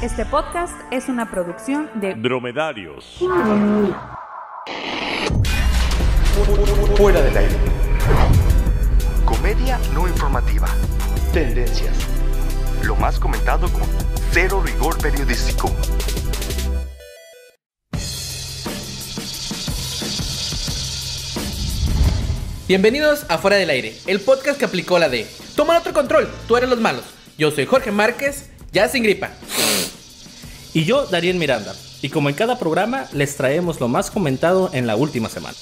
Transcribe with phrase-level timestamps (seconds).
[0.00, 3.18] Este podcast es una producción de Dromedarios.
[6.96, 7.56] Fuera del aire.
[9.24, 10.68] Comedia no informativa.
[11.32, 11.96] Tendencias.
[12.84, 13.82] Lo más comentado con
[14.30, 15.68] cero rigor periodístico.
[22.68, 25.26] Bienvenidos a Fuera del Aire, el podcast que aplicó la de
[25.56, 27.02] Toma otro control, tú eres los malos.
[27.36, 29.30] Yo soy Jorge Márquez, ya sin gripa.
[30.78, 31.74] Y yo, Darien Miranda.
[32.02, 35.56] Y como en cada programa, les traemos lo más comentado en la última semana.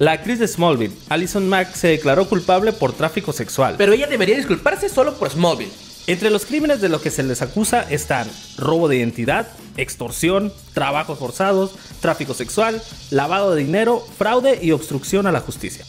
[0.00, 3.76] La actriz de Smallville, Alison Mack, se declaró culpable por tráfico sexual.
[3.78, 5.70] Pero ella debería disculparse solo por Smallville.
[6.08, 8.28] Entre los crímenes de los que se les acusa están
[8.58, 15.32] robo de identidad, extorsión, trabajos forzados, tráfico sexual, lavado de dinero, fraude y obstrucción a
[15.32, 15.84] la justicia.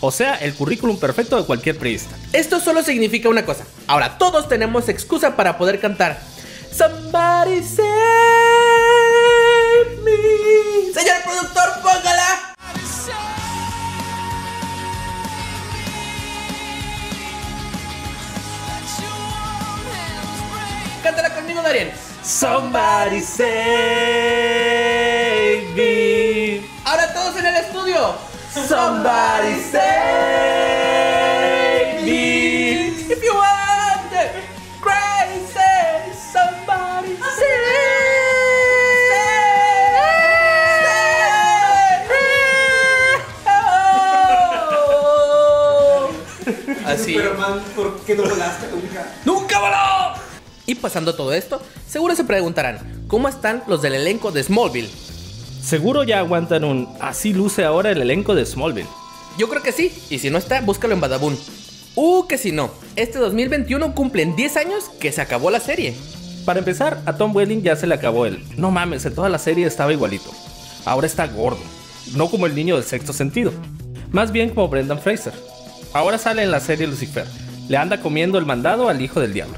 [0.00, 2.14] O sea, el currículum perfecto de cualquier periodista.
[2.32, 3.64] Esto solo significa una cosa.
[3.88, 6.20] Ahora todos tenemos excusa para poder cantar.
[6.70, 7.88] Somebody save
[10.04, 10.92] me.
[10.94, 12.54] Señor productor, póngala.
[21.02, 21.90] Cántala conmigo, Darien.
[22.22, 23.48] Somebody save
[25.74, 26.60] me.
[26.84, 28.14] Ahora todos en el estudio.
[28.52, 29.87] Somebody save
[46.88, 47.14] Así.
[47.14, 49.14] Superman, ¿por qué no volaste nunca?
[49.24, 50.20] ¡Nunca voló!
[50.66, 54.90] Y pasando todo esto, seguro se preguntarán, ¿cómo están los del elenco de Smallville?
[55.62, 58.88] Seguro ya aguantan un así luce ahora el elenco de Smallville.
[59.38, 61.38] Yo creo que sí, y si no está, búscalo en Badabun.
[61.94, 65.94] Uh, que si no, este 2021 cumplen 10 años que se acabó la serie.
[66.44, 68.42] Para empezar, a Tom Welling ya se le acabó el.
[68.56, 70.30] No mames, en toda la serie estaba igualito.
[70.84, 71.60] Ahora está gordo.
[72.14, 73.52] No como el niño del sexto sentido.
[74.10, 75.34] Más bien como Brendan Fraser.
[75.92, 77.26] Ahora sale en la serie Lucifer.
[77.68, 79.56] Le anda comiendo el mandado al hijo del diablo.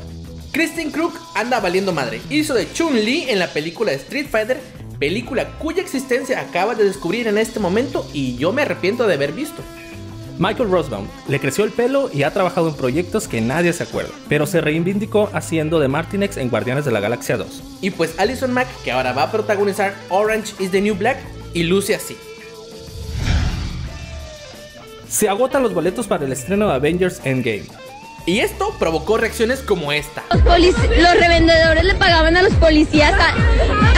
[0.53, 2.21] Kristen Krug anda valiendo madre.
[2.29, 4.61] Hizo de Chun-Li en la película Street Fighter,
[4.99, 9.33] película cuya existencia acaba de descubrir en este momento y yo me arrepiento de haber
[9.33, 9.63] visto.
[10.39, 14.11] Michael Rosbaum le creció el pelo y ha trabajado en proyectos que nadie se acuerda,
[14.29, 17.63] pero se reivindicó haciendo de Martinex en Guardianes de la Galaxia 2.
[17.83, 21.19] Y pues Alison Mack, que ahora va a protagonizar Orange is the New Black,
[21.53, 22.17] y luce así.
[25.11, 27.65] Se agotan los boletos para el estreno de Avengers Endgame.
[28.27, 30.23] Y esto provocó reacciones como esta.
[30.31, 33.13] Los, los revendedores le pagaban a los policías.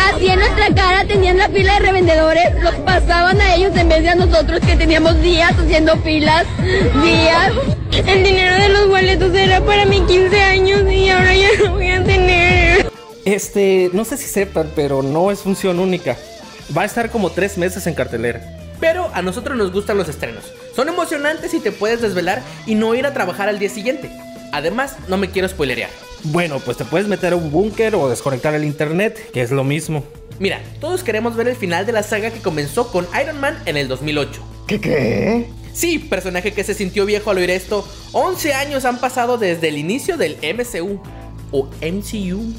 [0.09, 2.63] Así en nuestra cara tenían la fila de revendedores.
[2.63, 6.47] Los pasaban a ellos en vez de a nosotros que teníamos días haciendo filas.
[7.03, 7.53] Días.
[8.07, 11.91] El dinero de los boletos era para mis 15 años y ahora ya no voy
[11.91, 12.91] a tener.
[13.27, 16.17] Este, no sé si sepan, pero no es función única.
[16.75, 18.62] Va a estar como tres meses en cartelera.
[18.83, 20.43] Pero a nosotros nos gustan los estrenos.
[20.75, 24.11] Son emocionantes y te puedes desvelar y no ir a trabajar al día siguiente.
[24.51, 25.89] Además, no me quiero spoilerear.
[26.25, 29.63] Bueno, pues te puedes meter a un búnker o desconectar el internet, que es lo
[29.63, 30.05] mismo.
[30.41, 33.77] Mira, todos queremos ver el final de la saga que comenzó con Iron Man en
[33.77, 34.43] el 2008.
[34.67, 35.49] ¿Qué qué?
[35.73, 37.87] Sí, personaje que se sintió viejo al oír esto.
[38.11, 41.01] 11 años han pasado desde el inicio del MCU
[41.53, 42.53] o MCU.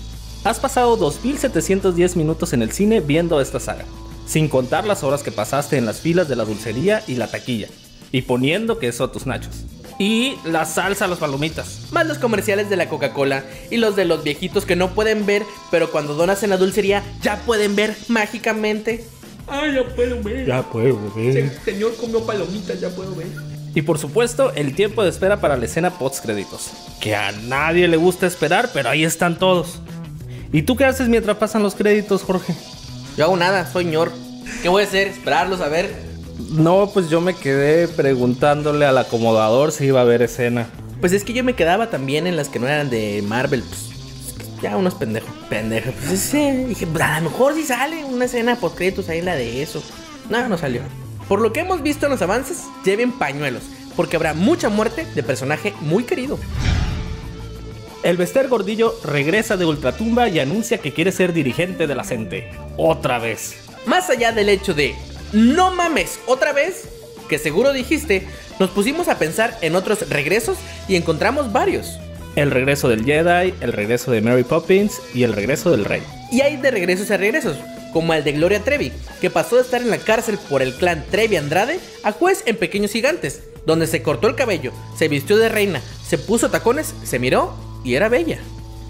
[0.45, 3.83] Has pasado 2710 minutos en el cine viendo esta saga,
[4.25, 7.67] sin contar las horas que pasaste en las filas de la dulcería y la taquilla,
[8.11, 9.65] y poniendo queso a tus nachos.
[9.99, 11.91] Y la salsa a las palomitas.
[11.91, 15.43] Más los comerciales de la Coca-Cola y los de los viejitos que no pueden ver,
[15.69, 19.05] pero cuando donas en la dulcería ya pueden ver mágicamente.
[19.47, 20.47] Ay, ya puedo ver.
[20.47, 21.51] Ya puedo ver.
[21.63, 23.27] señor comió palomitas, ya puedo ver.
[23.75, 26.71] Y por supuesto, el tiempo de espera para la escena post créditos.
[26.99, 29.79] Que a nadie le gusta esperar, pero ahí están todos.
[30.51, 32.53] ¿Y tú qué haces mientras pasan los créditos, Jorge?
[33.17, 34.11] Yo hago nada, soy ñor.
[34.61, 35.07] ¿Qué voy a hacer?
[35.07, 35.93] ¿Esperarlos a ver?
[36.49, 40.67] No, pues yo me quedé preguntándole al acomodador si iba a haber escena.
[40.99, 43.61] Pues es que yo me quedaba también en las que no eran de Marvel.
[43.61, 45.29] Pues, ya unos pendejos.
[45.49, 45.93] Pendejos.
[46.07, 49.35] Pues sí, dije, pues a lo mejor si sale una escena post créditos ahí la
[49.35, 49.83] de eso.
[50.29, 50.81] No, no salió.
[51.27, 53.63] Por lo que hemos visto en los avances, lleven pañuelos.
[53.95, 56.39] Porque habrá mucha muerte de personaje muy querido.
[58.03, 62.51] El Bester Gordillo regresa de Ultratumba y anuncia que quiere ser dirigente de la CENTE.
[62.75, 63.55] Otra vez.
[63.85, 64.93] Más allá del hecho de
[65.31, 66.83] no mames otra vez,
[67.29, 68.27] que seguro dijiste,
[68.59, 70.57] nos pusimos a pensar en otros regresos
[70.89, 71.97] y encontramos varios.
[72.35, 76.03] El regreso del Jedi, el regreso de Mary Poppins y el regreso del Rey.
[76.29, 77.55] Y hay de regresos a regresos,
[77.93, 78.91] como el de Gloria Trevi,
[79.21, 82.57] que pasó de estar en la cárcel por el clan Trevi Andrade a juez en
[82.57, 87.17] Pequeños Gigantes, donde se cortó el cabello, se vistió de reina, se puso tacones, se
[87.17, 88.39] miró y era bella.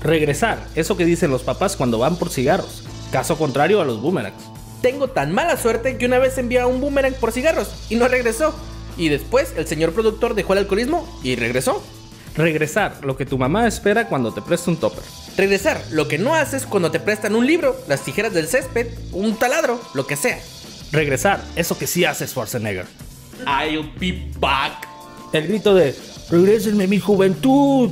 [0.02, 2.84] Regresar, eso que dicen los papás cuando van por cigarros.
[3.12, 4.44] Caso contrario a los boomerangs.
[4.82, 8.08] Tengo tan mala suerte que una vez envié a un boomerang por cigarros y no
[8.08, 8.54] regresó.
[8.98, 11.82] Y después el señor productor dejó el alcoholismo y regresó.
[12.36, 15.04] Regresar, lo que tu mamá espera cuando te presta un topper.
[15.38, 19.36] Regresar, lo que no haces cuando te prestan un libro, las tijeras del césped, un
[19.36, 20.40] taladro, lo que sea.
[20.92, 22.86] Regresar, eso que sí hace Schwarzenegger.
[23.48, 24.88] I'll be back.
[25.32, 25.96] El grito de
[26.30, 27.92] Regrésenme mi juventud.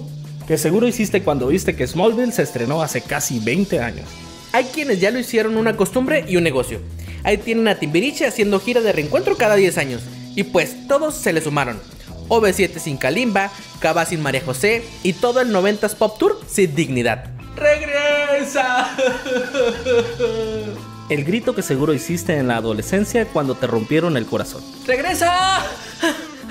[0.51, 4.05] Que seguro hiciste cuando viste que Smallville se estrenó hace casi 20 años.
[4.51, 6.81] Hay quienes ya lo hicieron una costumbre y un negocio.
[7.23, 10.01] Ahí tienen a Timbiriche haciendo gira de reencuentro cada 10 años.
[10.35, 11.79] Y pues todos se le sumaron.
[12.27, 13.49] OV7 sin Kalimba,
[13.79, 17.29] Cava sin María José y todo el 90s Pop Tour sin dignidad.
[17.55, 18.93] ¡Regresa!
[21.09, 24.61] El grito que seguro hiciste en la adolescencia cuando te rompieron el corazón.
[24.85, 25.65] ¡Regresa!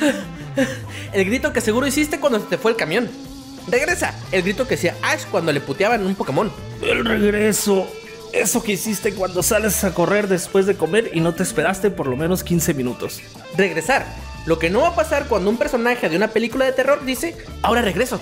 [1.12, 3.29] El grito que seguro hiciste cuando se te fue el camión.
[3.68, 4.14] ¡Regresa!
[4.32, 6.50] El grito que hacía Ash cuando le puteaban un Pokémon.
[6.82, 7.86] El regreso.
[8.32, 12.06] Eso que hiciste cuando sales a correr después de comer y no te esperaste por
[12.06, 13.20] lo menos 15 minutos.
[13.56, 14.06] Regresar.
[14.46, 17.36] Lo que no va a pasar cuando un personaje de una película de terror dice,
[17.62, 18.20] ahora regreso.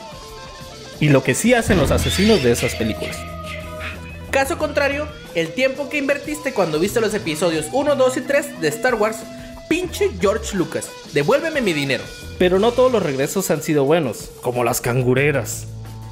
[0.99, 3.17] Y lo que sí hacen los asesinos de esas películas.
[4.31, 8.69] Caso contrario, el tiempo que invertiste cuando viste los episodios 1, 2 y 3 de
[8.69, 9.19] Star Wars,
[9.69, 12.05] pinche George Lucas, devuélveme mi dinero.
[12.39, 15.67] Pero no todos los regresos han sido buenos, como las cangureras.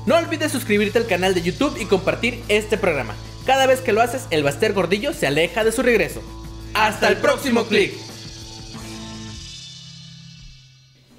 [0.06, 3.14] No olvides suscribirte al canal de YouTube y compartir este programa.
[3.44, 6.22] Cada vez que lo haces, el Baster Gordillo se aleja de su regreso.
[6.74, 7.92] ¡Hasta el próximo clic!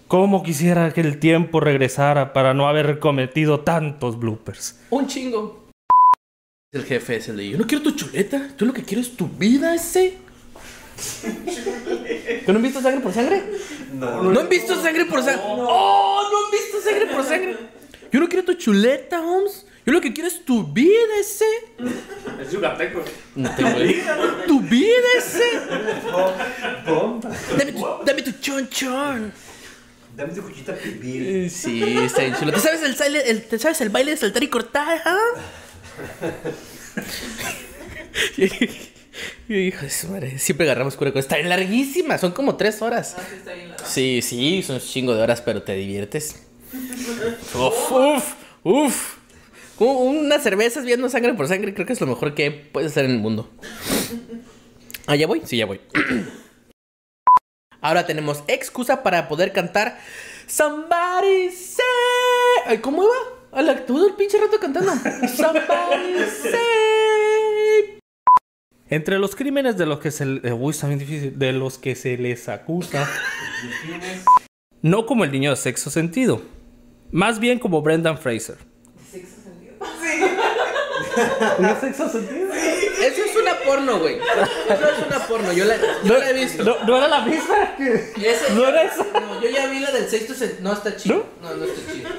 [0.07, 4.79] Cómo quisiera que el tiempo regresara para no haber cometido tantos bloopers.
[4.89, 5.67] Un chingo.
[6.71, 9.17] El jefe es el de yo no quiero tu chuleta, yo lo que quiero es
[9.17, 10.17] tu vida ese.
[12.45, 13.43] ¿Tú no han visto sangre por sangre?
[13.93, 14.23] No.
[14.23, 15.41] ¿No han visto sangre por sangre?
[15.45, 16.21] ¡Oh!
[16.31, 17.57] ¿No han visto sangre por sangre?
[18.11, 19.65] Yo no quiero tu chuleta, Holmes.
[19.85, 21.45] Yo lo que quiero es tu vida ese.
[22.41, 23.03] Es yucateco.
[23.35, 24.01] No te voy.
[24.47, 25.43] Tu vida ese.
[27.57, 29.31] Dame tu, dame tu chon chon.
[30.15, 31.45] Dame tu cuchita pibil.
[31.45, 32.51] Eh, Sí, está bien chulo.
[32.51, 35.01] ¿Te sabes el, baile- el- ¿te sabes el baile de saltar y cortar?
[35.05, 35.17] ah?
[39.49, 43.15] Hijo de su madre, siempre agarramos cura con Está larguísima, son como tres horas.
[43.85, 46.43] Sí, sí, son un chingo de horas, pero te diviertes.
[47.53, 48.33] Uf, uf,
[48.63, 49.17] uf.
[49.79, 53.11] Unas cervezas viendo sangre por sangre, creo que es lo mejor que puedes hacer en
[53.11, 53.49] el mundo.
[55.05, 55.41] ¿Ah, ya voy?
[55.45, 55.79] Sí, ya voy.
[57.79, 59.97] Ahora tenemos excusa para poder cantar
[60.47, 61.85] Somebody say.
[62.65, 63.13] Ay, ¿Cómo iba?
[63.53, 64.91] A la, todo el pinche rato cantando.
[65.37, 66.96] Somebody say.
[68.89, 72.17] Entre los crímenes de los que se uy, está bien difícil, de los que se
[72.17, 73.07] les acusa.
[74.81, 76.41] no como el niño de sexo sentido.
[77.11, 78.57] Más bien como Brendan Fraser.
[81.59, 82.53] ¿De sexo sentido?
[82.53, 84.15] Eso es una porno, güey.
[84.17, 85.51] Eso es una porno.
[85.53, 86.63] Yo la, yo la he visto.
[86.63, 87.75] No, no era la misma.
[87.79, 89.03] Ese- ¿No era esa?
[89.13, 90.33] No, yo ya vi la del sexto.
[90.33, 91.25] sen- No está chido.
[91.41, 92.09] No, no está chido.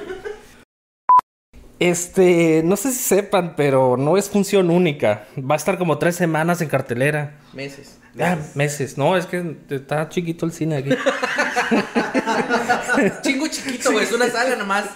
[1.79, 5.27] Este, no sé si sepan, pero no es función única.
[5.37, 7.37] Va a estar como tres semanas en cartelera.
[7.53, 7.99] Meses.
[8.19, 8.97] Ah, meses.
[8.97, 10.89] No, es que está chiquito el cine aquí.
[13.21, 14.03] Chingo chiquito, güey.
[14.03, 14.89] Es una saga nomás.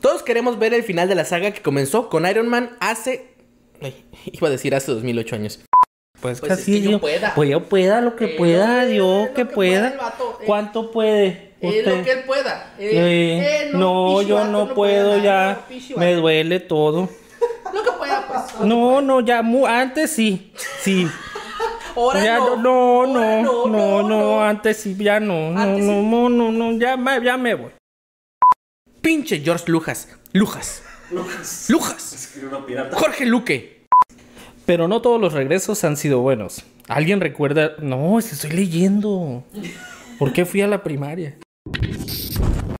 [0.00, 3.34] Todos queremos ver el final de la saga que comenzó con Iron Man hace.
[3.82, 5.60] Ay, iba a decir hace 2008 años.
[6.22, 7.34] Pues, Pues es casi que yo yo, pueda.
[7.34, 10.44] Pues yo pueda lo que Eh, pueda, no, yo que que pueda vato, eh.
[10.46, 11.52] ¿Cuánto puede?
[11.60, 11.98] Eh, usted?
[11.98, 12.74] lo que él pueda.
[12.78, 15.64] Eh, Eh, eh, no, pinche yo no puedo ya.
[15.90, 17.08] no, Me duele todo.
[17.74, 18.60] Lo que pueda, pues.
[18.66, 20.52] No, no, ya mu- antes sí.
[20.80, 21.08] Sí.
[21.96, 22.56] Ahora ya no.
[22.56, 25.50] no, Ahora no, no, no, antes sí, ya no.
[25.50, 27.70] No, no, no, no, no, ya, me- ya me voy.
[29.00, 30.08] Pinche George Lujas.
[30.32, 30.82] Lujas.
[31.68, 32.12] Lujas.
[32.12, 32.96] Escribe una pirata.
[32.96, 33.81] Jorge Luque.
[34.66, 36.64] Pero no todos los regresos han sido buenos.
[36.88, 37.72] ¿Alguien recuerda?
[37.80, 39.42] No, estoy leyendo.
[40.18, 41.36] ¿Por qué fui a la primaria?